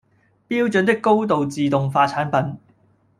[0.49, 2.57] 標準的高度自動化產品